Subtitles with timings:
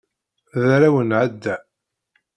[0.61, 1.55] D arraw n Ɛada.